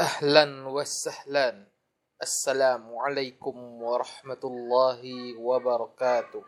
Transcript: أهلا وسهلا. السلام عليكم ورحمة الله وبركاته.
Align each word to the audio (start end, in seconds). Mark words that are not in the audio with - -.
أهلا 0.00 0.68
وسهلا. 0.68 1.66
السلام 2.22 2.98
عليكم 2.98 3.82
ورحمة 3.82 4.42
الله 4.44 5.02
وبركاته. 5.38 6.44